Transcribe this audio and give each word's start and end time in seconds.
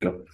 Go. 0.00 0.24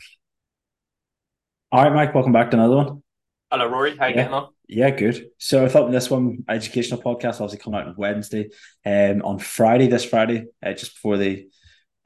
All 1.72 1.82
right, 1.82 1.92
Mike, 1.92 2.14
welcome 2.14 2.32
back 2.32 2.52
to 2.52 2.56
another 2.56 2.76
one. 2.76 3.02
Hello, 3.50 3.66
Rory. 3.66 3.96
How 3.96 4.06
you 4.06 4.14
Yeah. 4.14 4.22
getting 4.22 4.34
on? 4.34 4.48
Yeah, 4.68 4.90
good. 4.90 5.30
So 5.38 5.64
I 5.64 5.68
thought 5.68 5.90
this 5.90 6.08
one, 6.08 6.44
educational 6.48 7.02
podcast, 7.02 7.40
obviously 7.40 7.58
come 7.58 7.74
out 7.74 7.86
on 7.88 7.94
Wednesday. 7.96 8.50
Um, 8.84 9.22
on 9.22 9.38
Friday, 9.40 9.88
this 9.88 10.04
Friday, 10.04 10.46
uh, 10.64 10.72
just 10.72 10.94
before 10.94 11.16
the 11.16 11.48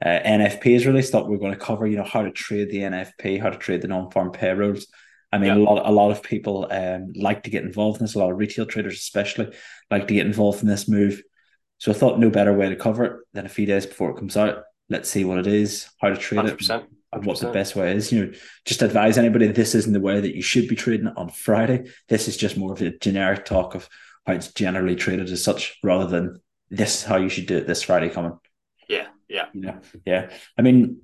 uh, 0.03 0.19
NFP 0.23 0.73
is 0.73 0.87
released, 0.87 1.11
thought 1.11 1.29
we 1.29 1.35
are 1.35 1.39
going 1.39 1.53
to 1.53 1.59
cover, 1.59 1.85
you 1.85 1.97
know, 1.97 2.03
how 2.03 2.23
to 2.23 2.31
trade 2.31 2.71
the 2.71 2.79
NFP, 2.83 3.37
how 3.39 3.51
to 3.51 3.57
trade 3.57 3.83
the 3.83 3.87
non-farm 3.87 4.31
payrolls. 4.31 4.87
I 5.31 5.37
mean, 5.37 5.51
a 5.51 5.55
lot, 5.59 5.87
a 5.87 5.91
lot 5.91 6.11
of 6.11 6.23
people 6.23 6.67
um 6.71 7.13
like 7.15 7.43
to 7.43 7.49
get 7.51 7.63
involved 7.63 8.01
in 8.01 8.05
this. 8.05 8.15
A 8.15 8.19
lot 8.19 8.31
of 8.31 8.37
retail 8.37 8.65
traders, 8.65 8.95
especially, 8.95 9.55
like 9.91 10.07
to 10.07 10.13
get 10.15 10.25
involved 10.25 10.61
in 10.61 10.67
this 10.67 10.89
move. 10.89 11.21
So 11.77 11.91
I 11.91 11.95
thought 11.95 12.19
no 12.19 12.29
better 12.29 12.53
way 12.53 12.69
to 12.69 12.75
cover 12.75 13.05
it 13.05 13.13
than 13.33 13.45
a 13.45 13.49
few 13.49 13.65
days 13.65 13.85
before 13.85 14.09
it 14.09 14.17
comes 14.17 14.35
out. 14.35 14.63
Let's 14.89 15.09
see 15.09 15.23
what 15.23 15.37
it 15.37 15.47
is, 15.47 15.87
how 16.01 16.09
to 16.09 16.17
trade 16.17 16.37
Hundred 16.37 16.53
it, 16.53 16.57
percent. 16.57 16.85
And 17.13 17.25
what 17.25 17.39
the 17.39 17.51
best 17.51 17.75
way 17.75 17.93
is. 17.95 18.11
You 18.11 18.25
know, 18.25 18.33
just 18.65 18.81
advise 18.81 19.17
anybody 19.17 19.47
this 19.47 19.75
isn't 19.75 19.93
the 19.93 19.99
way 19.99 20.19
that 20.19 20.35
you 20.35 20.41
should 20.41 20.67
be 20.67 20.75
trading 20.75 21.07
on 21.07 21.29
Friday. 21.29 21.89
This 22.09 22.27
is 22.27 22.37
just 22.37 22.57
more 22.57 22.71
of 22.71 22.81
a 22.81 22.97
generic 22.97 23.45
talk 23.45 23.75
of 23.75 23.87
how 24.25 24.33
it's 24.33 24.53
generally 24.53 24.95
traded 24.95 25.29
as 25.29 25.43
such, 25.43 25.77
rather 25.83 26.07
than 26.07 26.39
this 26.69 26.95
is 26.95 27.03
how 27.03 27.17
you 27.17 27.29
should 27.29 27.47
do 27.47 27.57
it 27.57 27.67
this 27.67 27.83
Friday 27.83 28.09
coming. 28.09 28.37
Yeah, 28.87 29.07
yeah, 29.27 29.47
You 29.53 29.61
know, 29.61 29.79
yeah. 30.05 30.29
I 30.57 30.61
mean, 30.61 31.01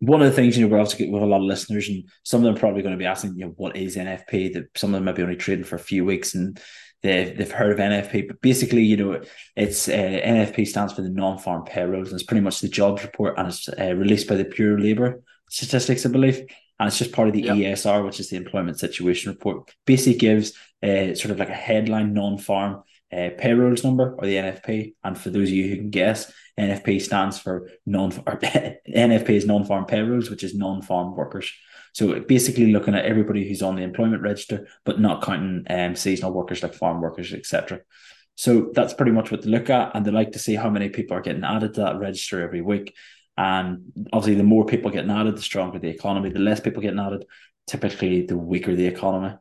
one 0.00 0.20
of 0.22 0.28
the 0.28 0.34
things 0.34 0.56
you 0.56 0.66
know 0.66 0.72
we're 0.72 0.80
also 0.80 0.96
getting 0.96 1.12
with 1.12 1.22
a 1.22 1.26
lot 1.26 1.40
of 1.40 1.44
listeners, 1.44 1.88
and 1.88 2.04
some 2.22 2.40
of 2.40 2.44
them 2.44 2.54
are 2.54 2.58
probably 2.58 2.82
going 2.82 2.94
to 2.94 2.98
be 2.98 3.06
asking, 3.06 3.36
you 3.36 3.46
know, 3.46 3.54
what 3.56 3.76
is 3.76 3.96
NFP? 3.96 4.54
That 4.54 4.66
some 4.76 4.90
of 4.90 4.94
them 4.94 5.04
might 5.04 5.16
be 5.16 5.22
only 5.22 5.36
trading 5.36 5.64
for 5.64 5.76
a 5.76 5.80
few 5.80 6.04
weeks 6.04 6.34
and 6.34 6.60
they've 7.02 7.36
they've 7.36 7.50
heard 7.50 7.72
of 7.72 7.78
NFP, 7.78 8.28
but 8.28 8.40
basically, 8.40 8.82
you 8.82 8.96
know, 8.96 9.22
it's 9.56 9.88
uh, 9.88 9.92
NFP 9.92 10.66
stands 10.66 10.92
for 10.92 11.02
the 11.02 11.10
non-farm 11.10 11.64
payrolls, 11.64 12.08
and 12.08 12.20
it's 12.20 12.26
pretty 12.26 12.40
much 12.40 12.60
the 12.60 12.68
jobs 12.68 13.02
report, 13.02 13.38
and 13.38 13.48
it's 13.48 13.68
uh, 13.68 13.94
released 13.94 14.28
by 14.28 14.34
the 14.36 14.44
Bureau 14.44 14.74
of 14.74 14.80
Labour 14.80 15.22
Statistics, 15.48 16.04
I 16.06 16.10
believe, 16.10 16.38
and 16.78 16.86
it's 16.88 16.98
just 16.98 17.12
part 17.12 17.28
of 17.28 17.34
the 17.34 17.42
Yep. 17.42 17.56
ESR, 17.56 18.04
which 18.04 18.20
is 18.20 18.30
the 18.30 18.36
Employment 18.36 18.78
Situation 18.78 19.32
Report. 19.32 19.70
Basically, 19.86 20.18
gives 20.18 20.52
uh, 20.82 21.14
sort 21.14 21.30
of 21.30 21.38
like 21.38 21.48
a 21.48 21.54
headline 21.54 22.14
non-farm 22.14 22.82
uh, 23.12 23.30
payrolls 23.38 23.84
number 23.84 24.14
or 24.18 24.26
the 24.26 24.36
NFP, 24.36 24.94
and 25.04 25.18
for 25.18 25.30
those 25.30 25.48
of 25.48 25.54
you 25.54 25.68
who 25.68 25.76
can 25.76 25.90
guess, 25.90 26.30
NFP 26.58 27.00
stands 27.00 27.38
for 27.38 27.70
non 27.86 28.12
NFP 28.12 29.30
is 29.30 29.46
non-farm 29.46 29.86
payrolls, 29.86 30.30
which 30.30 30.44
is 30.44 30.54
non-farm 30.54 31.16
workers. 31.16 31.50
So 31.94 32.20
basically 32.20 32.72
looking 32.72 32.94
at 32.94 33.06
everybody 33.06 33.48
who's 33.48 33.62
on 33.62 33.76
the 33.76 33.82
employment 33.82 34.22
register, 34.22 34.68
but 34.84 35.00
not 35.00 35.22
counting 35.22 35.64
um, 35.70 35.96
seasonal 35.96 36.32
workers 36.32 36.62
like 36.62 36.74
farm 36.74 37.00
workers, 37.00 37.32
etc. 37.32 37.80
So 38.34 38.70
that's 38.72 38.94
pretty 38.94 39.12
much 39.12 39.30
what 39.30 39.42
they 39.42 39.50
look 39.50 39.70
at, 39.70 39.96
and 39.96 40.04
they 40.04 40.10
like 40.10 40.32
to 40.32 40.38
see 40.38 40.54
how 40.54 40.70
many 40.70 40.90
people 40.90 41.16
are 41.16 41.22
getting 41.22 41.44
added 41.44 41.74
to 41.74 41.80
that 41.80 41.98
register 41.98 42.42
every 42.42 42.60
week. 42.60 42.94
And 43.38 43.92
obviously, 44.12 44.34
the 44.34 44.42
more 44.42 44.66
people 44.66 44.90
getting 44.90 45.12
added, 45.12 45.36
the 45.36 45.42
stronger 45.42 45.78
the 45.78 45.88
economy. 45.88 46.30
The 46.30 46.40
less 46.40 46.58
people 46.58 46.82
getting 46.82 46.98
added, 46.98 47.24
typically 47.68 48.26
the 48.26 48.36
weaker 48.36 48.74
the 48.74 48.86
economy. 48.86 49.36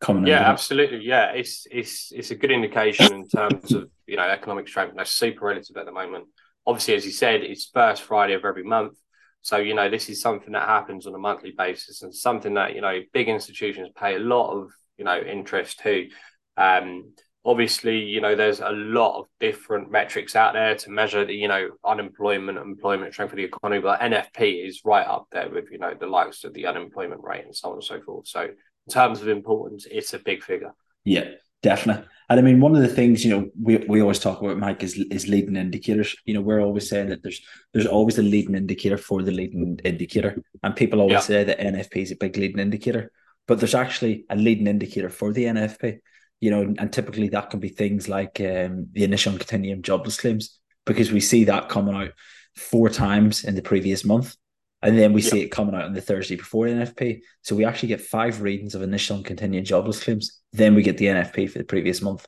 Coming 0.00 0.26
yeah. 0.26 0.50
Absolutely. 0.50 1.04
Yeah, 1.04 1.30
it's 1.30 1.64
it's 1.70 2.10
it's 2.10 2.32
a 2.32 2.34
good 2.34 2.50
indication 2.50 3.14
in 3.14 3.28
terms 3.28 3.70
of 3.70 3.88
you 4.08 4.16
know 4.16 4.24
economic 4.24 4.66
strength. 4.66 4.94
That's 4.96 5.12
super 5.12 5.46
relative 5.46 5.76
at 5.76 5.86
the 5.86 5.92
moment. 5.92 6.24
Obviously, 6.66 6.94
as 6.94 7.06
you 7.06 7.12
said, 7.12 7.42
it's 7.42 7.70
first 7.72 8.02
Friday 8.02 8.34
of 8.34 8.44
every 8.44 8.64
month. 8.64 8.98
So 9.42 9.58
you 9.58 9.74
know 9.74 9.88
this 9.88 10.08
is 10.08 10.20
something 10.20 10.52
that 10.54 10.66
happens 10.66 11.06
on 11.06 11.14
a 11.14 11.18
monthly 11.18 11.52
basis 11.56 12.02
and 12.02 12.12
something 12.12 12.54
that 12.54 12.74
you 12.74 12.80
know 12.80 13.00
big 13.12 13.28
institutions 13.28 13.90
pay 13.96 14.16
a 14.16 14.18
lot 14.18 14.50
of 14.58 14.72
you 14.96 15.04
know 15.04 15.20
interest 15.20 15.78
to. 15.84 16.08
Um, 16.56 17.12
obviously, 17.48 17.98
you 17.98 18.20
know 18.20 18.34
there's 18.36 18.60
a 18.60 18.70
lot 18.70 19.18
of 19.18 19.26
different 19.40 19.90
metrics 19.90 20.36
out 20.36 20.52
there 20.52 20.74
to 20.76 20.90
measure 20.90 21.24
the 21.24 21.34
you 21.34 21.48
know 21.48 21.70
unemployment, 21.84 22.58
employment 22.58 23.12
strength 23.14 23.32
of 23.32 23.38
the 23.38 23.44
economy. 23.44 23.80
But 23.80 24.00
NFP 24.00 24.66
is 24.66 24.82
right 24.84 25.06
up 25.06 25.26
there 25.32 25.48
with 25.50 25.66
you 25.72 25.78
know 25.78 25.94
the 25.98 26.06
likes 26.06 26.44
of 26.44 26.52
the 26.52 26.66
unemployment 26.66 27.22
rate 27.24 27.44
and 27.44 27.56
so 27.56 27.68
on 27.70 27.74
and 27.76 27.84
so 27.84 28.00
forth. 28.02 28.28
So 28.28 28.42
in 28.42 28.92
terms 28.92 29.22
of 29.22 29.28
importance, 29.28 29.86
it's 29.90 30.12
a 30.14 30.18
big 30.18 30.42
figure. 30.42 30.72
Yeah, 31.04 31.24
definitely. 31.62 32.04
And 32.28 32.38
I 32.38 32.42
mean, 32.42 32.60
one 32.60 32.76
of 32.76 32.82
the 32.82 32.88
things 32.88 33.24
you 33.24 33.30
know 33.30 33.48
we, 33.60 33.78
we 33.78 34.02
always 34.02 34.18
talk 34.18 34.42
about, 34.42 34.58
Mike, 34.58 34.82
is 34.82 34.98
is 35.10 35.28
leading 35.28 35.56
indicators. 35.56 36.14
You 36.26 36.34
know, 36.34 36.42
we're 36.42 36.60
always 36.60 36.88
saying 36.90 37.08
that 37.08 37.22
there's 37.22 37.40
there's 37.72 37.86
always 37.86 38.18
a 38.18 38.22
leading 38.22 38.54
indicator 38.54 38.98
for 38.98 39.22
the 39.22 39.32
leading 39.32 39.80
indicator, 39.84 40.42
and 40.62 40.76
people 40.76 41.00
always 41.00 41.14
Yeah. 41.14 41.20
say 41.20 41.44
that 41.44 41.58
NFP 41.58 42.02
is 42.02 42.12
a 42.12 42.16
big 42.16 42.36
leading 42.36 42.58
indicator, 42.58 43.10
but 43.46 43.58
there's 43.58 43.74
actually 43.74 44.26
a 44.28 44.36
leading 44.36 44.66
indicator 44.66 45.08
for 45.08 45.32
the 45.32 45.44
NFP. 45.44 46.00
You 46.40 46.50
know, 46.50 46.74
and 46.78 46.92
typically 46.92 47.28
that 47.30 47.50
can 47.50 47.60
be 47.60 47.68
things 47.68 48.08
like 48.08 48.40
um, 48.40 48.86
the 48.92 49.04
initial 49.04 49.32
and 49.32 49.40
continuing 49.40 49.82
jobless 49.82 50.20
claims, 50.20 50.58
because 50.86 51.10
we 51.10 51.20
see 51.20 51.44
that 51.44 51.68
coming 51.68 51.94
out 51.94 52.12
four 52.54 52.88
times 52.88 53.44
in 53.44 53.54
the 53.54 53.62
previous 53.62 54.04
month. 54.04 54.36
And 54.80 54.96
then 54.96 55.12
we 55.12 55.22
Yeah. 55.22 55.30
see 55.30 55.40
it 55.40 55.48
coming 55.48 55.74
out 55.74 55.84
on 55.86 55.92
the 55.92 56.00
Thursday 56.00 56.36
before 56.36 56.66
NFP. 56.66 57.22
So 57.42 57.56
we 57.56 57.64
actually 57.64 57.88
get 57.88 58.00
five 58.00 58.40
readings 58.40 58.76
of 58.76 58.82
initial 58.82 59.16
and 59.16 59.24
continuing 59.24 59.64
jobless 59.64 60.02
claims. 60.02 60.40
Then 60.52 60.76
we 60.76 60.82
get 60.82 60.98
the 60.98 61.08
NFP 61.08 61.46
for 61.50 61.58
the 61.58 61.64
previous 61.64 62.00
month. 62.00 62.24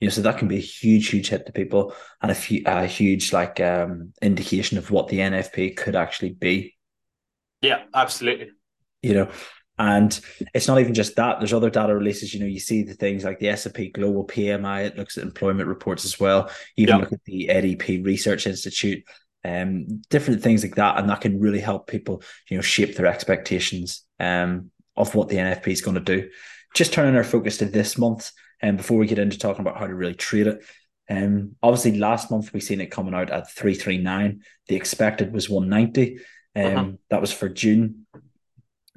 You 0.00 0.08
know, 0.08 0.12
so 0.12 0.20
that 0.20 0.36
can 0.36 0.48
be 0.48 0.58
a 0.58 0.60
huge, 0.60 1.08
huge 1.08 1.30
hit 1.30 1.46
to 1.46 1.52
people 1.52 1.94
and 2.20 2.30
a, 2.30 2.34
few, 2.34 2.62
a 2.66 2.84
huge 2.84 3.32
like 3.32 3.60
um, 3.60 4.12
indication 4.20 4.76
of 4.76 4.90
what 4.90 5.08
the 5.08 5.20
NFP 5.20 5.74
could 5.74 5.96
actually 5.96 6.34
be. 6.34 6.76
Yeah, 7.62 7.84
absolutely. 7.94 8.50
You 9.02 9.14
know, 9.14 9.30
and 9.78 10.18
it's 10.54 10.68
not 10.68 10.80
even 10.80 10.94
just 10.94 11.16
that. 11.16 11.38
There's 11.38 11.52
other 11.52 11.70
data 11.70 11.94
releases. 11.94 12.32
You 12.32 12.40
know, 12.40 12.46
you 12.46 12.60
see 12.60 12.82
the 12.82 12.94
things 12.94 13.24
like 13.24 13.38
the 13.38 13.48
S&P 13.48 13.88
Global 13.90 14.24
PMI. 14.26 14.86
It 14.86 14.96
looks 14.96 15.18
at 15.18 15.24
employment 15.24 15.68
reports 15.68 16.04
as 16.04 16.18
well. 16.18 16.50
You 16.76 16.84
even 16.84 16.94
Yeah. 16.96 17.00
look 17.02 17.12
at 17.12 17.24
the 17.24 17.48
ADP 17.50 17.98
Research 18.04 18.46
Institute. 18.46 19.04
Um, 19.44 20.02
different 20.10 20.42
things 20.42 20.64
like 20.64 20.74
that, 20.76 20.98
and 20.98 21.08
that 21.08 21.20
can 21.20 21.38
really 21.38 21.60
help 21.60 21.86
people, 21.86 22.22
you 22.48 22.56
know, 22.56 22.62
shape 22.62 22.96
their 22.96 23.06
expectations 23.06 24.02
um 24.18 24.70
of 24.96 25.14
what 25.14 25.28
the 25.28 25.36
NFP 25.36 25.72
is 25.72 25.82
going 25.82 25.94
to 25.96 26.00
do. 26.00 26.30
Just 26.74 26.92
turning 26.94 27.14
our 27.14 27.22
focus 27.24 27.58
to 27.58 27.66
this 27.66 27.96
month, 27.98 28.32
and 28.62 28.76
before 28.78 28.96
we 28.98 29.06
get 29.06 29.18
into 29.18 29.38
talking 29.38 29.60
about 29.60 29.78
how 29.78 29.86
to 29.86 29.94
really 29.94 30.14
trade 30.14 30.46
it, 30.46 30.64
um, 31.08 31.54
obviously 31.62 31.98
last 31.98 32.30
month 32.30 32.52
we 32.52 32.60
seen 32.60 32.80
it 32.80 32.90
coming 32.90 33.14
out 33.14 33.30
at 33.30 33.50
three 33.50 33.74
three 33.74 33.98
nine. 33.98 34.40
The 34.68 34.74
expected 34.76 35.32
was 35.32 35.48
one 35.50 35.68
ninety. 35.68 36.18
Um, 36.56 36.62
Mhm. 36.64 36.98
that 37.10 37.20
was 37.20 37.30
for 37.32 37.48
June, 37.50 38.06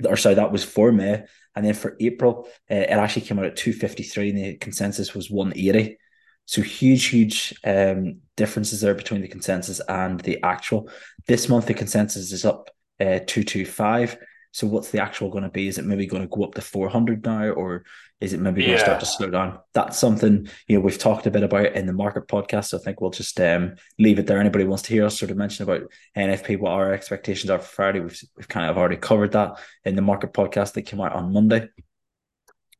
or 0.06 0.18
sorry, 0.18 0.36
that 0.36 0.52
was 0.52 0.64
for 0.64 0.92
May, 0.92 1.24
and 1.56 1.66
then 1.66 1.74
for 1.74 1.96
April, 2.00 2.48
uh, 2.70 2.76
it 2.76 2.90
actually 2.92 3.26
came 3.26 3.40
out 3.40 3.46
at 3.46 3.56
two 3.56 3.74
fifty 3.74 4.04
three, 4.04 4.30
and 4.30 4.38
the 4.38 4.58
consensus 4.58 5.14
was 5.14 5.30
one 5.30 5.54
eighty. 5.56 5.98
So 6.46 6.62
huge, 6.62 7.06
huge 7.06 7.54
um, 7.64 8.22
differences 8.36 8.82
there 8.82 8.96
between 8.96 9.22
the 9.22 9.28
consensus 9.28 9.82
and 9.88 10.20
the 10.22 10.42
actual. 10.42 10.90
This 11.28 11.48
month 11.48 11.68
the 11.68 11.74
consensus 11.74 12.32
is 12.32 12.44
up 12.44 12.70
uh, 13.00 13.20
two 13.26 13.44
two 13.44 13.66
five. 13.66 14.18
So 14.52 14.66
what's 14.66 14.90
the 14.90 15.02
actual 15.02 15.30
going 15.30 15.44
to 15.44 15.50
be? 15.50 15.68
Is 15.68 15.78
it 15.78 15.86
maybe 15.86 16.08
going 16.08 16.24
to 16.24 16.28
go 16.28 16.44
up 16.44 16.56
to 16.56 16.62
four 16.62 16.90
hundred 16.90 17.24
now, 17.24 17.50
or 17.50 17.86
is 18.20 18.34
it 18.34 18.40
maybe 18.40 18.62
going 18.62 18.78
to 18.78 18.84
start 18.84 19.00
to 19.00 19.06
slow 19.06 19.30
down? 19.30 19.60
That's 19.74 19.98
something 19.98 20.48
you 20.68 20.76
know 20.76 20.82
we've 20.82 20.98
talked 20.98 21.28
a 21.28 21.32
bit 21.32 21.44
about 21.44 21.74
in 21.74 21.86
the 21.86 21.94
market 21.94 22.28
podcast. 22.28 22.66
So 22.66 22.78
I 22.78 22.82
think 22.82 23.00
we'll 23.00 23.12
just 23.12 23.40
um, 23.40 23.76
leave 24.00 24.18
it 24.18 24.26
there. 24.26 24.40
Anybody 24.40 24.66
wants 24.66 24.84
to 24.84 24.94
hear 24.94 25.06
us 25.06 25.20
sort 25.20 25.32
of 25.32 25.38
mention 25.38 25.64
about 25.64 25.92
NFP, 26.18 26.60
what 26.60 26.72
our 26.72 26.94
expectations 26.94 27.52
are 27.52 27.60
for 27.60 27.66
Friday? 27.66 28.00
We've 28.00 28.20
we've 28.38 28.48
kind 28.48 28.70
of 28.70 28.78
already 28.78 28.98
covered 28.98 29.34
that 29.34 29.60
in 29.86 29.96
the 29.96 30.02
market 30.02 30.34
podcast 30.34 30.74
that 30.74 30.84
came 30.84 31.00
out 31.00 31.14
on 31.14 31.31
Monday. 31.31 31.70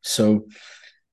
So 0.02 0.48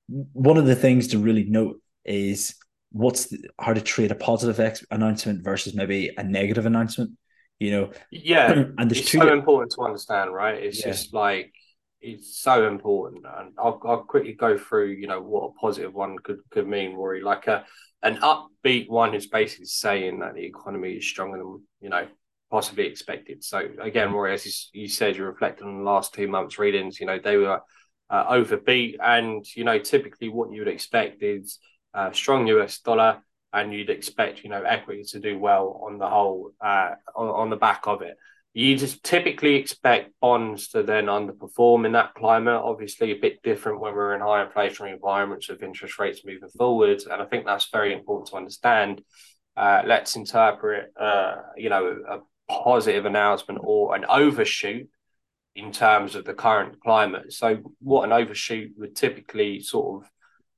one 0.07 0.57
of 0.57 0.65
the 0.65 0.75
things 0.75 1.09
to 1.09 1.19
really 1.19 1.43
note 1.43 1.81
is 2.05 2.55
what's 2.91 3.25
the, 3.25 3.49
how 3.59 3.73
to 3.73 3.81
trade 3.81 4.11
a 4.11 4.15
positive 4.15 4.59
ex- 4.59 4.85
announcement 4.89 5.43
versus 5.43 5.75
maybe 5.75 6.11
a 6.17 6.23
negative 6.23 6.65
announcement. 6.65 7.11
You 7.59 7.71
know, 7.71 7.91
Yeah, 8.11 8.53
and 8.77 8.91
there's 8.91 9.01
it's 9.01 9.11
two. 9.11 9.19
so 9.19 9.31
important 9.33 9.71
to 9.73 9.81
understand, 9.81 10.33
right? 10.33 10.55
It's 10.61 10.77
Yeah. 10.79 10.91
just 10.91 11.13
like 11.13 11.53
it's 12.01 12.39
so 12.39 12.67
important, 12.67 13.25
and 13.25 13.53
I'll 13.57 13.81
I'll 13.85 14.03
quickly 14.03 14.33
go 14.33 14.57
through, 14.57 14.91
you 14.91 15.07
know, 15.07 15.21
what 15.21 15.49
a 15.49 15.59
positive 15.59 15.93
one 15.93 16.17
could 16.19 16.39
could 16.51 16.67
mean, 16.67 16.93
Rory. 16.93 17.21
Like 17.21 17.47
a 17.47 17.65
an 18.03 18.17
upbeat 18.17 18.89
one 18.89 19.15
is 19.15 19.27
basically 19.27 19.65
saying 19.65 20.19
that 20.19 20.35
the 20.35 20.45
economy 20.45 20.93
is 20.93 21.05
stronger 21.07 21.37
than 21.39 21.63
you 21.81 21.89
know 21.89 22.07
possibly 22.51 22.85
expected. 22.85 23.43
So 23.43 23.67
again, 23.81 24.13
Rory, 24.13 24.33
as 24.33 24.45
you, 24.73 24.81
you 24.83 24.87
said, 24.87 25.17
you 25.17 25.25
reflected 25.25 25.65
on 25.65 25.79
the 25.79 25.83
last 25.83 26.13
two 26.13 26.27
months' 26.27 26.59
readings. 26.59 26.99
You 26.99 27.07
know, 27.07 27.19
they 27.21 27.37
were 27.37 27.61
uh, 28.09 28.25
overbeat, 28.29 28.99
and 29.03 29.43
you 29.55 29.63
know, 29.63 29.79
typically 29.79 30.29
what 30.29 30.51
you 30.51 30.61
would 30.61 30.67
expect 30.67 31.23
is 31.23 31.59
uh, 31.93 32.11
strong 32.11 32.47
US 32.47 32.79
dollar 32.79 33.21
and 33.53 33.73
you'd 33.73 33.89
expect 33.89 34.43
you 34.43 34.49
know 34.49 34.63
equity 34.63 35.03
to 35.03 35.19
do 35.19 35.37
well 35.37 35.81
on 35.85 35.97
the 35.97 36.09
whole 36.09 36.51
uh, 36.61 36.91
on, 37.15 37.27
on 37.29 37.49
the 37.49 37.55
back 37.55 37.87
of 37.87 38.01
it. 38.01 38.17
You 38.53 38.75
just 38.75 39.03
typically 39.03 39.55
expect 39.55 40.13
bonds 40.19 40.69
to 40.69 40.81
then 40.81 41.05
underperform 41.05 41.85
in 41.85 41.91
that 41.91 42.15
climate. 42.15 42.61
Obviously, 42.63 43.11
a 43.11 43.19
bit 43.19 43.43
different 43.43 43.79
when 43.79 43.93
we're 43.93 44.15
in 44.15 44.21
high 44.21 44.43
inflationary 44.43 44.93
environments 44.93 45.47
with 45.47 45.61
interest 45.61 45.99
rates 45.99 46.25
moving 46.25 46.49
forward, 46.49 47.03
and 47.03 47.21
I 47.21 47.25
think 47.25 47.45
that's 47.45 47.69
very 47.69 47.93
important 47.93 48.29
to 48.29 48.37
understand. 48.37 49.01
Uh, 49.55 49.81
let's 49.85 50.15
interpret, 50.15 50.91
uh, 50.99 51.35
you 51.55 51.69
know, 51.69 51.97
a 52.09 52.19
positive 52.51 53.05
announcement 53.05 53.59
or 53.63 53.95
an 53.95 54.05
overshoot 54.07 54.87
in 55.55 55.71
terms 55.71 56.15
of 56.15 56.25
the 56.25 56.33
current 56.33 56.79
climate. 56.79 57.33
So, 57.33 57.73
what 57.79 58.03
an 58.03 58.11
overshoot 58.11 58.71
would 58.77 58.95
typically 58.95 59.59
sort 59.59 60.03
of 60.03 60.09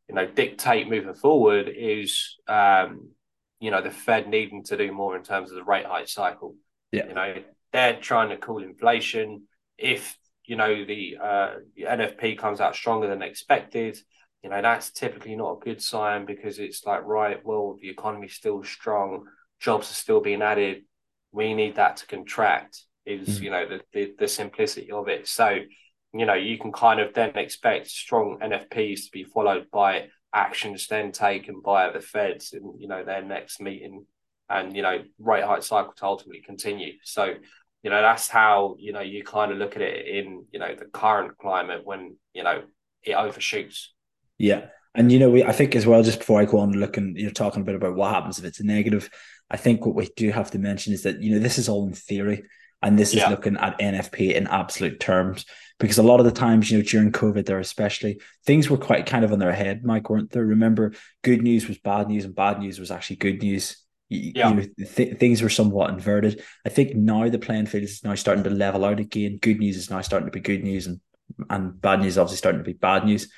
you 0.10 0.16
know, 0.16 0.26
dictate 0.26 0.90
moving 0.90 1.14
forward 1.14 1.70
is, 1.74 2.36
um, 2.48 3.12
you 3.60 3.70
know, 3.70 3.82
the 3.82 3.92
Fed 3.92 4.28
needing 4.28 4.64
to 4.66 4.76
do 4.76 4.92
more 4.92 5.16
in 5.16 5.24
terms 5.24 5.52
of 5.52 5.56
the 5.56 5.64
rate 5.64 5.86
hike 5.86 6.08
cycle. 6.08 6.56
Yeah. 6.92 7.08
You 7.08 7.14
know, 7.14 7.36
they're 7.72 8.00
trying 8.00 8.30
to 8.30 8.38
cool 8.38 8.64
inflation. 8.64 9.44
If 9.78 10.18
you 10.46 10.56
know 10.56 10.84
the 10.84 11.18
uh, 11.22 11.50
NFP 11.80 12.40
comes 12.40 12.60
out 12.60 12.76
stronger 12.76 13.08
than 13.08 13.22
expected, 13.22 14.00
you 14.44 14.50
know 14.50 14.62
that's 14.62 14.92
typically 14.92 15.36
not 15.36 15.58
a 15.58 15.64
good 15.64 15.82
sign 15.82 16.26
because 16.26 16.58
it's 16.58 16.86
like 16.86 17.06
right, 17.06 17.46
well, 17.46 17.78
the 17.80 17.90
economy's 17.90 18.34
still 18.34 18.64
strong, 18.64 19.26
jobs 19.60 19.92
are 19.92 19.94
still 19.94 20.22
being 20.22 20.42
added. 20.42 20.84
We 21.32 21.54
need 21.54 21.76
that 21.76 21.98
to 21.98 22.08
contract. 22.08 22.84
Is 23.06 23.40
mm. 23.40 23.44
you 23.44 23.52
know 23.52 23.68
the, 23.68 23.82
the 23.94 24.14
the 24.18 24.28
simplicity 24.28 24.92
of 24.92 25.08
it. 25.08 25.28
So 25.28 25.60
you 26.14 26.26
know 26.26 26.34
you 26.34 26.58
can 26.58 26.72
kind 26.72 27.00
of 27.00 27.14
then 27.14 27.38
expect 27.38 27.88
strong 27.88 28.40
NFPs 28.42 29.06
to 29.06 29.12
be 29.12 29.24
followed 29.24 29.68
by 29.72 30.08
actions 30.34 30.88
then 30.88 31.12
taken 31.12 31.62
by 31.62 31.92
the 31.92 32.00
Feds 32.00 32.54
in 32.54 32.74
you 32.80 32.88
know 32.88 33.04
their 33.04 33.22
next 33.22 33.62
meeting, 33.62 34.06
and 34.50 34.76
you 34.76 34.82
know 34.82 35.04
rate 35.20 35.44
hike 35.44 35.64
cycle 35.64 35.94
to 35.94 36.06
ultimately 36.06 36.42
continue. 36.42 36.94
So 37.04 37.36
you 37.84 37.90
know 37.90 38.02
that's 38.02 38.28
how 38.28 38.76
you 38.80 38.92
know 38.92 39.02
you 39.02 39.24
kind 39.24 39.52
of 39.52 39.58
look 39.58 39.76
at 39.76 39.82
it 39.82 40.08
in 40.08 40.46
you 40.52 40.60
know 40.60 40.76
the 40.76 40.86
current 40.86 41.38
climate 41.38 41.82
when 41.86 42.18
you 42.34 42.44
know 42.44 42.64
it 43.04 43.14
overshoots. 43.14 43.94
Yeah, 44.38 44.68
and 44.96 45.12
you 45.12 45.20
know 45.20 45.30
we 45.30 45.44
I 45.44 45.52
think 45.52 45.76
as 45.76 45.86
well 45.86 46.04
just 46.04 46.20
before 46.20 46.42
I 46.42 46.46
go 46.46 46.60
on 46.60 46.74
looking, 46.74 47.16
you're 47.18 47.32
talking 47.32 47.62
a 47.62 47.66
bit 47.66 47.76
about 47.76 47.96
what 47.96 48.14
happens 48.14 48.40
if 48.40 48.46
it's 48.46 48.60
a 48.60 48.66
negative. 48.66 49.10
I 49.52 49.58
think 49.58 49.86
what 49.86 49.96
we 49.96 50.10
do 50.16 50.32
have 50.32 50.52
to 50.52 50.60
mention 50.60 50.94
is 50.94 51.04
that 51.04 51.22
you 51.22 51.34
know 51.34 51.40
this 51.40 51.58
is 51.58 51.70
all 51.70 51.88
in 51.88 51.94
theory, 51.94 52.44
and 52.82 52.98
this 52.98 53.10
is 53.10 53.16
yeah. 53.16 53.30
looking 53.30 53.58
at 53.58 53.80
NFP 53.80 54.34
in 54.34 54.48
absolute 54.48 55.00
terms 55.00 55.46
because 55.80 55.98
a 55.98 56.04
lot 56.04 56.20
of 56.20 56.26
the 56.26 56.32
times, 56.32 56.70
you 56.70 56.78
know, 56.78 56.84
during 56.84 57.12
COVID, 57.12 57.46
there 57.46 57.60
especially 57.60 58.20
things 58.46 58.70
were 58.70 58.78
quite 58.78 59.06
kind 59.06 59.24
of 59.24 59.32
on 59.32 59.40
their 59.40 59.54
head, 59.54 59.84
Mike, 59.84 60.10
weren't 60.10 60.32
there? 60.32 60.46
Remember, 60.46 60.94
good 61.24 61.42
news 61.42 61.68
was 61.68 61.78
bad 61.78 62.08
news, 62.08 62.26
and 62.26 62.36
bad 62.36 62.60
news 62.60 62.80
was 62.80 62.92
actually 62.92 63.18
good 63.18 63.42
news. 63.42 63.78
Yeah. 64.10 64.50
You 64.50 64.56
know, 64.56 64.66
th- 64.96 65.18
things 65.18 65.42
were 65.42 65.50
somewhat 65.50 65.92
inverted. 65.92 66.44
I 66.66 66.70
think 66.70 66.96
now 66.96 67.30
the 67.30 67.40
playing 67.40 67.68
field 67.68 67.84
is 67.84 68.04
now 68.04 68.16
starting 68.16 68.44
to 68.44 68.50
level 68.50 68.84
out 68.84 69.00
again. 69.00 69.40
Good 69.42 69.60
news 69.60 69.78
is 69.78 69.90
now 69.90 70.02
starting 70.02 70.28
to 70.28 70.32
be 70.32 70.40
good 70.40 70.64
news, 70.64 70.88
and 70.88 71.00
and 71.50 71.80
bad 71.80 72.02
news 72.02 72.18
obviously 72.18 72.38
starting 72.38 72.60
to 72.60 72.66
be 72.66 72.74
bad 72.74 73.06
news. 73.06 73.32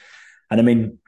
And 0.50 0.60
I 0.60 0.64
mean, 0.64 1.00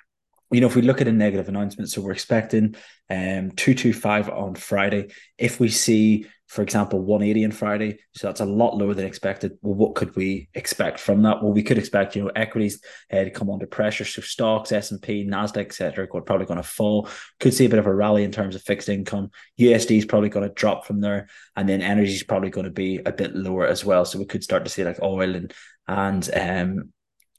you 0.54 0.62
know, 0.62 0.68
if 0.68 0.76
we 0.76 0.82
look 0.82 1.02
at 1.02 1.08
a 1.08 1.12
negative 1.12 1.50
announcement, 1.50 1.90
so 1.90 2.02
we're 2.02 2.12
expecting 2.12 2.76
um 3.10 3.52
225 3.52 4.30
on 4.30 4.56
Friday. 4.56 5.12
If 5.38 5.60
we 5.60 5.70
see 5.70 6.28
for 6.54 6.62
example, 6.62 7.00
180 7.00 7.46
on 7.46 7.52
Friday. 7.52 7.98
So 8.14 8.28
that's 8.28 8.40
a 8.40 8.46
lot 8.46 8.78
lower 8.78 8.94
than 8.94 9.08
expected. 9.08 9.58
Well, 9.64 9.74
what 9.74 9.96
could 9.96 10.16
we 10.16 10.50
expect 10.54 11.00
from 11.00 11.24
that? 11.24 11.42
Well, 11.42 11.52
we 11.52 11.64
could 11.64 11.80
expect, 11.80 12.16
you 12.16 12.24
know, 12.24 12.32
equities 12.36 12.80
uh, 13.12 13.24
to 13.24 13.32
come 13.32 13.50
under 13.50 13.66
pressure. 13.66 14.06
So 14.06 14.22
stocks, 14.22 14.72
S&P, 14.72 15.26
NASDAQ, 15.26 15.58
etc., 15.58 16.08
are 16.14 16.22
probably 16.22 16.46
going 16.46 16.62
to 16.62 16.64
fall. 16.64 17.10
Could 17.40 17.56
see 17.56 17.66
a 17.66 17.70
bit 17.70 17.80
of 17.80 17.88
a 17.88 17.94
rally 17.94 18.24
in 18.24 18.32
terms 18.32 18.56
of 18.56 18.62
fixed 18.62 18.88
income. 18.88 19.32
USD 19.60 19.98
is 19.98 20.06
probably 20.06 20.30
going 20.30 20.48
to 20.48 20.54
drop 20.54 20.86
from 20.86 21.02
there. 21.02 21.28
And 21.56 21.68
then 21.68 21.82
energy 21.82 22.14
is 22.14 22.24
probably 22.24 22.52
going 22.52 22.66
to 22.66 22.72
be 22.72 23.00
a 23.04 23.12
bit 23.12 23.36
lower 23.36 23.66
as 23.66 23.84
well. 23.84 24.06
So 24.06 24.20
we 24.20 24.26
could 24.26 24.44
start 24.44 24.64
to 24.66 24.70
see 24.70 24.84
like 24.84 25.02
oil 25.02 25.34
and, 25.36 25.52
and 25.88 26.30
um, 26.36 26.94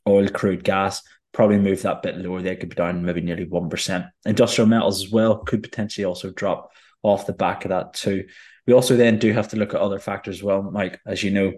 oil, 0.09 0.29
crude, 0.29 0.65
gas 0.65 1.03
probably 1.35 1.59
move 1.59 1.83
that 1.83 2.03
bit 2.03 2.17
lower. 2.17 2.41
They 2.41 2.57
could 2.57 2.71
be 2.71 2.77
down 2.77 3.05
maybe 3.05 3.21
nearly 3.21 3.45
1%. 3.45 4.11
Industrial 4.25 4.69
metals 4.69 5.05
as 5.05 5.11
well 5.11 5.39
could 5.39 5.63
potentially 5.63 6.05
also 6.05 6.31
drop 6.31 6.71
off 7.03 7.27
the 7.27 7.33
back 7.35 7.65
of 7.65 7.71
that 7.71 7.93
too. 7.93 8.25
We 8.67 8.73
also 8.73 8.97
then 8.97 9.19
do 9.19 9.33
have 9.33 9.49
to 9.49 9.57
look 9.57 9.75
at 9.75 9.81
other 9.81 9.99
factors 9.99 10.37
as 10.37 10.43
well, 10.43 10.63
Mike, 10.63 11.01
as 11.05 11.23
you 11.23 11.33
know. 11.33 11.53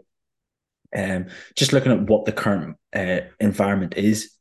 Um, 0.96 1.26
just 1.54 1.72
looking 1.72 1.92
at 1.92 2.02
what 2.02 2.24
the 2.24 2.32
current 2.32 2.76
uh, 2.94 3.20
environment 3.38 3.94
is, 3.96 4.32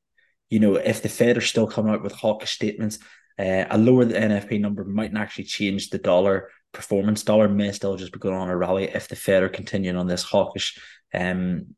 you 0.50 0.60
know, 0.60 0.76
if 0.76 1.02
the 1.02 1.10
Fed 1.10 1.38
are 1.38 1.42
still 1.42 1.68
coming 1.68 1.94
out 1.94 2.02
with 2.02 2.14
hawkish 2.14 2.52
statements, 2.52 3.00
uh, 3.38 3.66
a 3.70 3.78
lower 3.78 4.06
the 4.06 4.16
NFP 4.16 4.62
number 4.62 4.86
mightn't 4.86 5.20
actually 5.20 5.44
change 5.44 5.90
the 5.90 5.98
dollar 5.98 6.50
performance. 6.72 7.24
Dollar 7.24 7.50
may 7.50 7.72
still 7.72 7.98
just 7.98 8.14
be 8.14 8.20
going 8.20 8.36
on 8.36 8.50
a 8.50 8.56
rally 8.56 8.86
if 8.86 9.10
the 9.10 9.16
Fed 9.16 9.44
are 9.44 9.50
continuing 9.50 9.98
on 9.98 10.08
this 10.08 10.24
hawkish 10.24 10.80
um, 11.14 11.76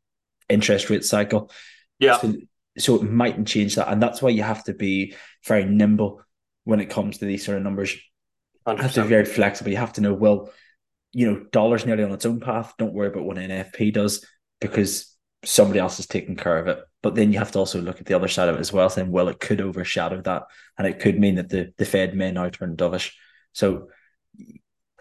interest 0.48 0.90
rate 0.90 1.04
cycle. 1.04 1.50
Yeah. 1.98 2.18
So, 2.18 2.34
so 2.78 2.96
it 2.96 3.02
mightn't 3.02 3.48
change 3.48 3.74
that, 3.76 3.88
and 3.88 4.02
that's 4.02 4.22
why 4.22 4.30
you 4.30 4.42
have 4.42 4.64
to 4.64 4.74
be 4.74 5.14
very 5.46 5.64
nimble 5.64 6.22
when 6.64 6.80
it 6.80 6.90
comes 6.90 7.18
to 7.18 7.24
these 7.24 7.44
sort 7.44 7.58
of 7.58 7.64
numbers. 7.64 7.96
100%. 8.66 8.76
You 8.76 8.82
have 8.82 8.92
to 8.94 9.02
be 9.02 9.08
very 9.08 9.24
flexible. 9.24 9.70
You 9.70 9.76
have 9.78 9.94
to 9.94 10.00
know 10.00 10.14
well 10.14 10.50
you 11.12 11.30
know, 11.30 11.44
dollars 11.52 11.86
nearly 11.86 12.04
on 12.04 12.12
its 12.12 12.26
own 12.26 12.40
path. 12.40 12.74
Don't 12.78 12.92
worry 12.92 13.08
about 13.08 13.24
what 13.24 13.36
NFP 13.36 13.92
does 13.92 14.24
because 14.60 15.14
somebody 15.44 15.78
else 15.78 15.98
is 15.98 16.06
taking 16.06 16.36
care 16.36 16.58
of 16.58 16.68
it. 16.68 16.80
But 17.02 17.14
then 17.14 17.32
you 17.32 17.38
have 17.38 17.52
to 17.52 17.58
also 17.58 17.80
look 17.80 18.00
at 18.00 18.06
the 18.06 18.14
other 18.14 18.28
side 18.28 18.48
of 18.48 18.56
it 18.56 18.60
as 18.60 18.72
well, 18.72 18.90
saying, 18.90 19.10
well, 19.10 19.28
it 19.28 19.40
could 19.40 19.60
overshadow 19.60 20.20
that. 20.22 20.44
And 20.76 20.86
it 20.86 20.98
could 20.98 21.18
mean 21.18 21.36
that 21.36 21.48
the, 21.48 21.72
the 21.78 21.84
Fed 21.84 22.14
may 22.14 22.32
now 22.32 22.48
turn 22.50 22.76
dovish. 22.76 23.12
So 23.52 23.88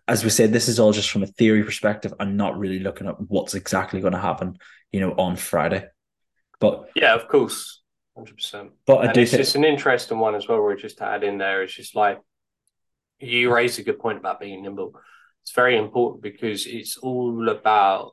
as 0.07 0.23
we 0.23 0.29
said, 0.29 0.53
this 0.53 0.69
is 0.69 0.79
all 0.79 0.93
just 0.93 1.09
from 1.09 1.23
a 1.23 1.27
theory 1.27 1.63
perspective 1.63 2.13
and 2.19 2.37
not 2.37 2.57
really 2.57 2.79
looking 2.79 3.07
at 3.07 3.19
what's 3.19 3.55
exactly 3.55 3.99
going 3.99 4.13
to 4.13 4.19
happen, 4.19 4.57
you 4.91 5.01
know, 5.01 5.11
on 5.11 5.35
Friday. 5.35 5.85
But 6.59 6.89
yeah, 6.95 7.15
of 7.15 7.27
course. 7.27 7.81
Hundred 8.15 8.35
percent. 8.35 8.71
But 8.85 9.01
and 9.01 9.09
I 9.09 9.13
do 9.13 9.21
it's 9.21 9.31
think... 9.31 9.41
just 9.41 9.55
an 9.55 9.63
interesting 9.63 10.17
one 10.17 10.35
as 10.35 10.47
well. 10.47 10.61
Where 10.61 10.75
just 10.75 10.97
to 10.99 11.05
add 11.05 11.23
in 11.23 11.37
there, 11.37 11.61
it's 11.63 11.73
just 11.73 11.95
like 11.95 12.19
you 13.19 13.53
raise 13.53 13.77
a 13.79 13.83
good 13.83 13.99
point 13.99 14.17
about 14.17 14.39
being 14.39 14.63
nimble 14.63 14.93
it's 15.47 15.55
very 15.55 15.77
important 15.77 16.21
because 16.21 16.65
it's 16.65 16.97
all 16.97 17.47
about 17.47 18.11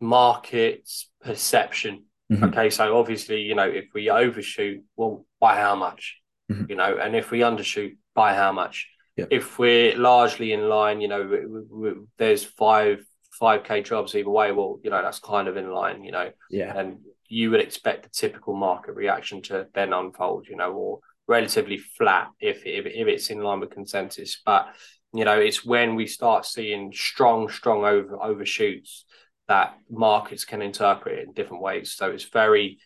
markets 0.00 1.10
perception. 1.20 2.04
Mm-hmm. 2.32 2.44
Okay, 2.44 2.70
so 2.70 2.96
obviously, 2.96 3.42
you 3.42 3.56
know, 3.56 3.68
if 3.68 3.86
we 3.92 4.08
overshoot, 4.08 4.84
well, 4.94 5.26
by 5.40 5.56
how 5.56 5.74
much? 5.74 6.20
Mm-hmm. 6.48 6.66
You 6.68 6.76
know, 6.76 6.96
and 6.96 7.16
if 7.16 7.32
we 7.32 7.40
undershoot, 7.40 7.96
by 8.14 8.34
how 8.34 8.52
much? 8.52 8.88
Yep. 9.16 9.28
If 9.32 9.58
we're 9.58 9.98
largely 9.98 10.52
in 10.52 10.68
line, 10.68 11.00
you 11.00 11.08
know, 11.08 11.24
we, 11.24 11.90
we, 11.90 11.94
there's 12.18 12.44
five 12.44 13.04
five 13.38 13.64
k 13.64 13.82
jobs 13.82 14.14
either 14.14 14.30
way. 14.30 14.52
Well, 14.52 14.80
you 14.82 14.90
know, 14.90 15.02
that's 15.02 15.18
kind 15.18 15.48
of 15.48 15.56
in 15.56 15.70
line. 15.70 16.04
You 16.04 16.12
know, 16.12 16.30
yeah, 16.50 16.76
and 16.76 16.98
you 17.28 17.50
would 17.50 17.60
expect 17.60 18.04
the 18.04 18.10
typical 18.10 18.54
market 18.54 18.94
reaction 18.94 19.42
to 19.42 19.66
then 19.74 19.92
unfold. 19.92 20.46
You 20.48 20.56
know, 20.56 20.72
or 20.72 21.00
relatively 21.28 21.78
flat 21.78 22.28
if 22.40 22.64
if, 22.64 22.86
if 22.86 23.08
it's 23.08 23.30
in 23.30 23.40
line 23.40 23.60
with 23.60 23.70
consensus, 23.70 24.40
but 24.44 24.68
you 25.12 25.24
know, 25.24 25.38
it's 25.38 25.64
when 25.64 25.94
we 25.94 26.06
start 26.06 26.44
seeing 26.44 26.92
strong, 26.92 27.48
strong 27.48 27.84
over 27.84 28.22
overshoots 28.22 29.06
that 29.48 29.78
markets 29.88 30.44
can 30.44 30.60
interpret 30.60 31.18
it 31.18 31.28
in 31.28 31.32
different 31.32 31.62
ways. 31.62 31.92
So 31.92 32.10
it's 32.10 32.24
very 32.24 32.78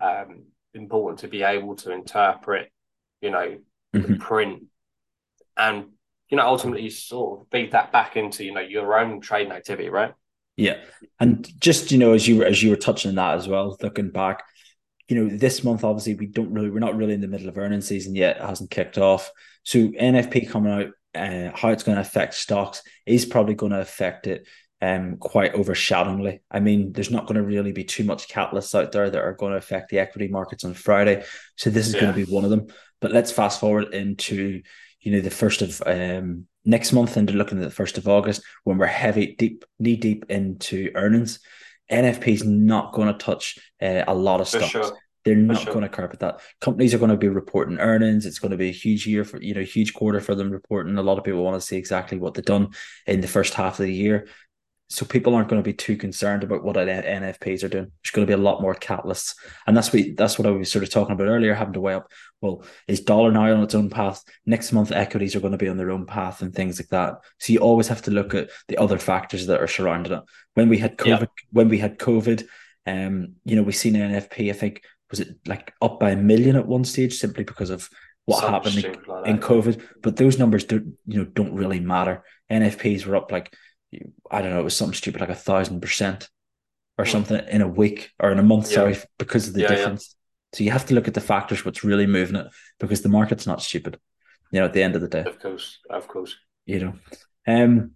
um, 0.00 0.44
important 0.72 1.20
to 1.20 1.28
be 1.28 1.42
able 1.42 1.76
to 1.76 1.92
interpret, 1.92 2.72
you 3.20 3.30
know, 3.30 3.58
mm-hmm. 3.94 4.12
the 4.12 4.18
print 4.18 4.64
and 5.56 5.86
you 6.28 6.36
know 6.36 6.46
ultimately 6.46 6.82
you 6.82 6.90
sort 6.90 7.40
of 7.40 7.46
feed 7.50 7.72
that 7.72 7.92
back 7.92 8.16
into 8.16 8.44
you 8.44 8.52
know 8.52 8.60
your 8.60 8.98
own 8.98 9.20
trading 9.20 9.52
activity, 9.52 9.88
right? 9.88 10.14
Yeah, 10.56 10.78
and 11.20 11.48
just 11.60 11.90
you 11.90 11.98
know 11.98 12.12
as 12.12 12.26
you 12.26 12.38
were 12.38 12.44
as 12.44 12.62
you 12.62 12.70
were 12.70 12.76
touching 12.76 13.10
on 13.10 13.16
that 13.16 13.36
as 13.36 13.48
well, 13.48 13.76
looking 13.82 14.10
back, 14.10 14.42
you 15.08 15.16
know 15.16 15.36
this 15.36 15.64
month 15.64 15.84
obviously 15.84 16.14
we 16.14 16.26
don't 16.26 16.52
really 16.52 16.70
we're 16.70 16.78
not 16.78 16.96
really 16.96 17.14
in 17.14 17.20
the 17.20 17.28
middle 17.28 17.48
of 17.48 17.58
earnings 17.58 17.88
season 17.88 18.14
yet; 18.14 18.36
it 18.36 18.42
hasn't 18.42 18.70
kicked 18.70 18.98
off. 18.98 19.30
So 19.64 19.78
NFP 19.78 20.48
coming 20.50 20.72
out 20.72 20.90
uh, 21.14 21.50
how 21.54 21.70
it's 21.70 21.82
going 21.82 21.96
to 21.96 22.02
affect 22.02 22.34
stocks 22.34 22.82
is 23.06 23.24
probably 23.24 23.54
going 23.54 23.72
to 23.72 23.80
affect 23.80 24.26
it 24.26 24.46
um, 24.82 25.16
quite 25.16 25.54
overshadowingly. 25.54 26.42
I 26.50 26.60
mean, 26.60 26.92
there's 26.92 27.10
not 27.10 27.26
going 27.26 27.36
to 27.36 27.42
really 27.42 27.72
be 27.72 27.84
too 27.84 28.04
much 28.04 28.28
catalysts 28.28 28.78
out 28.78 28.92
there 28.92 29.08
that 29.08 29.22
are 29.22 29.34
going 29.34 29.52
to 29.52 29.58
affect 29.58 29.90
the 29.90 29.98
equity 29.98 30.28
markets 30.28 30.64
on 30.64 30.74
Friday. 30.74 31.24
So 31.56 31.70
this 31.70 31.86
is 31.86 31.94
yeah. 31.94 32.00
going 32.02 32.14
to 32.14 32.26
be 32.26 32.32
one 32.32 32.44
of 32.44 32.50
them. 32.50 32.66
But 33.00 33.12
let's 33.12 33.32
fast 33.32 33.60
forward 33.60 33.94
into 33.94 34.62
you 35.04 35.12
know 35.12 35.20
the 35.20 35.30
first 35.30 35.62
of 35.62 35.82
um, 35.86 36.46
next 36.64 36.92
month 36.92 37.16
into 37.16 37.34
looking 37.34 37.58
at 37.58 37.64
the 37.64 37.70
first 37.70 37.98
of 37.98 38.08
August 38.08 38.42
when 38.64 38.78
we're 38.78 38.86
heavy 38.86 39.36
deep 39.36 39.64
knee 39.78 39.96
deep 39.96 40.24
into 40.28 40.90
earnings. 40.94 41.38
NFP 41.92 42.28
is 42.28 42.44
not 42.44 42.94
going 42.94 43.08
to 43.08 43.18
touch 43.18 43.58
uh, 43.80 44.04
a 44.08 44.14
lot 44.14 44.40
of 44.40 44.48
stocks. 44.48 44.68
Sure. 44.68 44.98
They're 45.24 45.36
not 45.36 45.62
sure. 45.62 45.72
going 45.72 45.82
to 45.82 45.88
carpet 45.88 46.20
that. 46.20 46.40
Companies 46.60 46.94
are 46.94 46.98
going 46.98 47.10
to 47.10 47.16
be 47.16 47.28
reporting 47.28 47.78
earnings. 47.78 48.26
It's 48.26 48.38
going 48.38 48.50
to 48.50 48.58
be 48.58 48.68
a 48.68 48.72
huge 48.72 49.06
year 49.06 49.24
for 49.24 49.40
you 49.40 49.54
know, 49.54 49.62
huge 49.62 49.94
quarter 49.94 50.20
for 50.20 50.34
them 50.34 50.50
reporting. 50.50 50.98
A 50.98 51.02
lot 51.02 51.18
of 51.18 51.24
people 51.24 51.42
want 51.42 51.60
to 51.60 51.66
see 51.66 51.76
exactly 51.76 52.18
what 52.18 52.34
they've 52.34 52.44
done 52.44 52.70
in 53.06 53.20
the 53.20 53.28
first 53.28 53.54
half 53.54 53.78
of 53.78 53.86
the 53.86 53.92
year. 53.92 54.26
So 54.94 55.04
people 55.04 55.34
aren't 55.34 55.48
going 55.48 55.60
to 55.60 55.66
be 55.66 55.72
too 55.72 55.96
concerned 55.96 56.44
about 56.44 56.62
what 56.62 56.76
NFPs 56.76 57.64
are 57.64 57.68
doing. 57.68 57.90
There's 58.02 58.12
going 58.12 58.26
to 58.26 58.30
be 58.30 58.40
a 58.40 58.42
lot 58.42 58.62
more 58.62 58.74
catalysts, 58.74 59.34
and 59.66 59.76
that's 59.76 59.92
what 59.92 60.02
that's 60.16 60.38
what 60.38 60.46
I 60.46 60.50
was 60.50 60.70
sort 60.70 60.84
of 60.84 60.90
talking 60.90 61.14
about 61.14 61.26
earlier. 61.26 61.52
Having 61.52 61.74
to 61.74 61.80
weigh 61.80 61.94
up, 61.94 62.10
well, 62.40 62.64
is 62.86 63.00
dollar 63.00 63.32
now 63.32 63.52
on 63.52 63.62
its 63.62 63.74
own 63.74 63.90
path? 63.90 64.22
Next 64.46 64.72
month, 64.72 64.92
equities 64.92 65.34
are 65.34 65.40
going 65.40 65.52
to 65.52 65.58
be 65.58 65.68
on 65.68 65.76
their 65.76 65.90
own 65.90 66.06
path, 66.06 66.42
and 66.42 66.54
things 66.54 66.78
like 66.78 66.88
that. 66.88 67.16
So 67.38 67.52
you 67.52 67.58
always 67.58 67.88
have 67.88 68.02
to 68.02 68.10
look 68.10 68.34
at 68.34 68.50
the 68.68 68.78
other 68.78 68.98
factors 68.98 69.46
that 69.46 69.60
are 69.60 69.66
surrounding 69.66 70.12
it. 70.12 70.22
When 70.54 70.68
we 70.68 70.78
had 70.78 70.96
COVID, 70.96 71.20
yeah. 71.20 71.26
when 71.50 71.68
we 71.68 71.78
had 71.78 71.98
COVID, 71.98 72.46
um, 72.86 73.34
you 73.44 73.56
know, 73.56 73.62
we 73.62 73.72
seen 73.72 73.94
NFP. 73.94 74.50
I 74.50 74.54
think 74.54 74.82
was 75.10 75.20
it 75.20 75.36
like 75.46 75.74
up 75.82 75.98
by 75.98 76.10
a 76.10 76.16
million 76.16 76.56
at 76.56 76.66
one 76.66 76.84
stage 76.84 77.14
simply 77.14 77.44
because 77.44 77.70
of 77.70 77.88
what 78.26 78.40
Some 78.40 78.52
happened 78.52 78.84
in, 78.84 78.96
like 79.06 79.26
in 79.26 79.38
COVID. 79.38 79.82
But 80.02 80.16
those 80.16 80.38
numbers 80.38 80.64
don't 80.64 80.96
you 81.06 81.18
know 81.18 81.24
don't 81.24 81.54
really 81.54 81.80
matter. 81.80 82.24
NFPs 82.50 83.06
were 83.06 83.16
up 83.16 83.32
like 83.32 83.54
I 84.30 84.42
don't 84.42 84.50
know, 84.50 84.60
it 84.60 84.64
was 84.64 84.76
something 84.76 84.94
stupid 84.94 85.20
like 85.20 85.30
a 85.30 85.34
thousand 85.34 85.80
percent 85.80 86.28
or 86.98 87.04
hmm. 87.04 87.10
something 87.10 87.48
in 87.48 87.62
a 87.62 87.68
week 87.68 88.10
or 88.18 88.30
in 88.30 88.38
a 88.38 88.42
month, 88.42 88.70
yeah. 88.70 88.76
sorry, 88.76 88.96
because 89.18 89.48
of 89.48 89.54
the 89.54 89.62
yeah, 89.62 89.68
difference. 89.68 90.16
Yeah. 90.52 90.58
So 90.58 90.64
you 90.64 90.70
have 90.70 90.86
to 90.86 90.94
look 90.94 91.08
at 91.08 91.14
the 91.14 91.20
factors, 91.20 91.64
what's 91.64 91.82
really 91.82 92.06
moving 92.06 92.36
it, 92.36 92.46
because 92.78 93.02
the 93.02 93.08
market's 93.08 93.46
not 93.46 93.62
stupid. 93.62 93.98
You 94.52 94.60
know, 94.60 94.66
at 94.66 94.72
the 94.72 94.82
end 94.82 94.94
of 94.94 95.00
the 95.00 95.08
day. 95.08 95.24
Of 95.24 95.40
course, 95.40 95.78
of 95.90 96.06
course. 96.06 96.36
You 96.64 96.80
know. 96.80 96.92
Um 97.46 97.92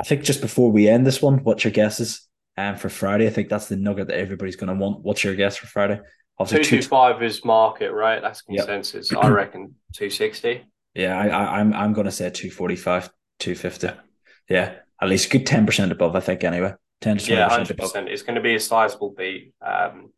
I 0.00 0.04
think 0.04 0.24
just 0.24 0.40
before 0.40 0.70
we 0.70 0.88
end 0.88 1.06
this 1.06 1.20
one, 1.20 1.44
what's 1.44 1.64
your 1.64 1.72
guesses? 1.72 2.26
Um, 2.56 2.76
for 2.76 2.88
Friday, 2.88 3.26
I 3.26 3.30
think 3.30 3.48
that's 3.48 3.68
the 3.68 3.76
nugget 3.76 4.08
that 4.08 4.18
everybody's 4.18 4.56
going 4.56 4.68
to 4.68 4.74
want. 4.74 5.00
What's 5.00 5.24
your 5.24 5.34
guess 5.34 5.56
for 5.56 5.66
Friday? 5.66 6.00
Obviously, 6.38 6.64
two 6.64 6.82
two 6.82 6.88
five 6.88 7.22
is 7.22 7.44
market, 7.44 7.92
right? 7.92 8.20
That's 8.20 8.42
consensus. 8.42 9.10
Yep. 9.10 9.24
I 9.24 9.28
reckon 9.30 9.74
two 9.94 10.10
sixty. 10.10 10.64
Yeah, 10.94 11.18
I, 11.18 11.28
I, 11.28 11.60
am 11.60 11.72
I'm, 11.72 11.74
I'm 11.74 11.92
going 11.92 12.04
to 12.04 12.10
say 12.10 12.28
two 12.30 12.50
forty 12.50 12.76
five, 12.76 13.10
two 13.38 13.54
fifty. 13.54 13.88
Yeah, 14.48 14.74
at 15.02 15.08
least 15.08 15.30
good 15.30 15.46
ten 15.46 15.66
percent 15.66 15.92
above. 15.92 16.16
I 16.16 16.20
think 16.20 16.44
anyway, 16.44 16.74
ten 17.00 17.18
to 17.18 17.22
percent 17.22 17.38
yeah, 17.38 17.74
above. 17.74 18.08
It's 18.08 18.22
going 18.22 18.36
to 18.36 18.40
be 18.40 18.54
a 18.54 18.60
sizable 18.60 19.14
beat. 19.16 19.52
Um, 19.60 20.12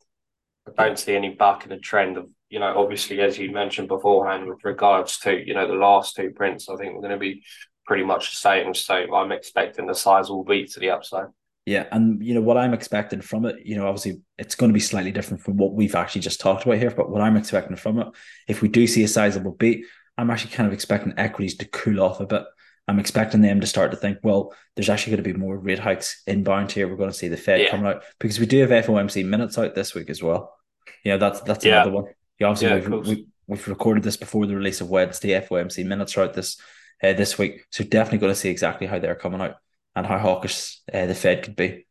I 0.67 0.85
don't 0.85 0.99
see 0.99 1.17
any 1.17 1.31
buck 1.31 1.65
in 1.65 1.71
the 1.71 1.79
trend 1.79 2.17
of 2.17 2.29
you 2.51 2.61
know, 2.61 2.79
obviously 2.79 3.21
as 3.21 3.39
you 3.39 3.51
mentioned 3.51 3.89
beforehand, 3.89 4.47
with 4.47 4.65
regards 4.65 5.19
to 5.21 5.45
you 5.45 5.55
know 5.55 5.67
the 5.67 5.75
last 5.75 6.15
two 6.15 6.31
prints, 6.31 6.69
I 6.69 6.77
think 6.77 6.95
we're 6.95 7.01
going 7.01 7.11
to 7.11 7.19
be 7.19 7.43
pretty 7.87 8.05
much 8.05 8.31
the 8.31 8.37
same. 8.37 8.75
So 8.75 8.95
I'm 8.95 9.33
expecting 9.33 9.87
the 9.87 9.95
sizable 9.95 10.45
beat 10.45 10.71
to 10.73 10.81
the 10.81 10.91
upside. 10.91 11.27
Yeah, 11.67 11.87
and 11.91 12.23
you 12.23 12.35
know 12.35 12.43
what 12.43 12.59
I'm 12.59 12.75
expecting 12.75 13.23
from 13.23 13.47
it, 13.47 13.65
you 13.65 13.75
know, 13.75 13.87
obviously 13.87 14.21
it's 14.37 14.55
going 14.55 14.69
to 14.69 14.75
be 14.75 14.81
slightly 14.81 15.13
different 15.13 15.43
from 15.43 15.57
what 15.57 15.73
we've 15.73 15.95
actually 15.95 16.21
just 16.21 16.39
talked 16.39 16.65
about 16.65 16.79
here. 16.79 16.91
But 16.91 17.11
what 17.11 17.23
I'm 17.23 17.39
expecting 17.39 17.77
from 17.77 18.01
it, 18.01 18.09
if 18.47 18.61
we 18.61 18.69
do 18.69 18.87
see 18.87 19.03
a 19.03 19.09
sizable 19.09 19.53
beat, 19.53 19.87
I'm 20.19 20.31
actually 20.31 20.53
kind 20.53 20.67
of 20.67 20.75
expecting 20.75 21.15
equities 21.17 21.57
to 21.57 21.65
cool 21.69 22.03
off 22.03 22.21
a 22.21 22.27
bit. 22.27 22.45
I'm 22.87 22.99
expecting 22.99 23.41
them 23.41 23.61
to 23.61 23.67
start 23.67 23.91
to 23.93 23.97
think, 23.97 24.19
well, 24.23 24.55
there's 24.77 24.91
actually 24.91 25.13
going 25.13 25.25
to 25.25 25.33
be 25.33 25.39
more 25.39 25.57
rate 25.57 25.79
hikes 25.79 26.23
inbound 26.27 26.71
here. 26.71 26.87
We're 26.87 26.97
going 26.97 27.11
to 27.11 27.17
see 27.17 27.29
the 27.29 27.37
Fed 27.37 27.63
yeah. 27.63 27.71
coming 27.71 27.87
out 27.87 28.03
because 28.19 28.39
we 28.39 28.47
do 28.47 28.61
have 28.61 28.85
FOMC 28.85 29.25
minutes 29.25 29.57
out 29.57 29.75
this 29.75 29.95
week 29.95 30.11
as 30.11 30.23
well. 30.23 30.55
Yeah, 31.03 31.17
that's 31.17 31.41
that's 31.41 31.65
yeah. 31.65 31.83
another 31.83 31.93
one. 31.93 32.05
Yeah, 32.39 32.49
obviously 32.49 32.69
yeah, 32.69 32.89
we've, 32.89 33.07
we, 33.07 33.27
we've 33.47 33.69
recorded 33.69 34.03
this 34.03 34.17
before 34.17 34.47
the 34.47 34.57
release 34.57 34.81
of 34.81 34.91
Wednesday. 34.91 35.41
FOMC 35.41 35.87
minutes 35.87 36.17
are 36.17 36.25
out 36.25 36.35
this 36.35 36.61
uh, 37.03 37.15
this 37.15 37.39
week, 37.39 37.65
so 37.71 37.85
definitely 37.85 38.19
going 38.19 38.33
to 38.33 38.39
see 38.39 38.51
exactly 38.51 38.87
how 38.87 38.99
they're 38.99 39.15
coming 39.15 39.41
out 39.41 39.57
and 39.97 40.07
how 40.07 40.19
hawkish 40.19 40.81
uh, 40.93 41.07
the 41.07 41.15
Fed 41.15 41.43
could 41.43 41.57
be. 41.57 41.87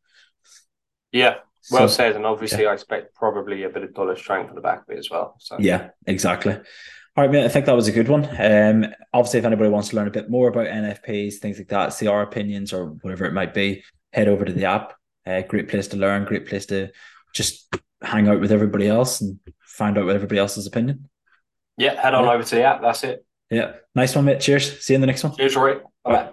Yeah, 1.11 1.37
well 1.71 1.87
so, 1.87 1.95
said. 1.95 2.15
And 2.15 2.25
obviously. 2.25 2.67
I 2.67 2.73
expect 2.73 3.15
probably 3.15 3.63
a 3.63 3.69
bit 3.69 3.83
of 3.83 3.93
dollar 3.93 4.15
strength 4.15 4.49
on 4.49 4.55
the 4.55 4.61
back 4.61 4.83
of 4.83 4.95
it 4.95 4.99
as 4.99 5.09
well. 5.09 5.35
So 5.39 5.57
yeah, 5.59 5.89
exactly. 6.05 6.59
All 7.15 7.23
right, 7.23 7.31
mate. 7.31 7.45
I 7.45 7.47
think 7.47 7.67
that 7.67 7.75
was 7.75 7.87
a 7.87 7.91
good 7.91 8.07
one. 8.07 8.27
Um, 8.39 8.91
obviously, 9.13 9.39
if 9.39 9.45
anybody 9.45 9.69
wants 9.69 9.89
to 9.89 9.95
learn 9.95 10.07
a 10.07 10.11
bit 10.11 10.31
more 10.31 10.47
about 10.47 10.65
NFPs, 10.65 11.35
things 11.35 11.59
like 11.59 11.67
that, 11.67 11.93
see 11.93 12.07
our 12.07 12.23
opinions 12.23 12.73
or 12.73 12.87
whatever 13.01 13.25
it 13.25 13.33
might 13.33 13.53
be, 13.53 13.83
head 14.11 14.27
over 14.27 14.43
to 14.43 14.51
the 14.51 14.65
app. 14.65 14.93
Uh, 15.25 15.41
great 15.41 15.69
place 15.69 15.87
to 15.89 15.97
learn. 15.97 16.25
Great 16.25 16.47
place 16.47 16.65
to 16.67 16.89
just 17.33 17.71
hang 18.01 18.27
out 18.27 18.39
with 18.39 18.51
everybody 18.51 18.87
else 18.87 19.21
and 19.21 19.39
find 19.61 19.97
out 19.97 20.05
what 20.05 20.15
everybody 20.15 20.39
else's 20.39 20.65
opinion. 20.65 21.07
Yeah, 21.77 22.01
head 22.01 22.15
on 22.15 22.23
yeah. 22.23 22.31
over 22.31 22.43
to 22.43 22.55
the 22.55 22.63
app. 22.63 22.81
That's 22.81 23.03
it. 23.03 23.23
Yeah, 23.51 23.73
nice 23.93 24.15
one, 24.15 24.25
mate. 24.25 24.39
Cheers. 24.39 24.83
See 24.83 24.93
you 24.93 24.95
in 24.95 25.01
the 25.01 25.07
next 25.07 25.23
one. 25.23 25.35
Cheers, 25.35 25.55
Roy. 25.55 25.75
Bye. 26.03 26.13
Bye. 26.13 26.29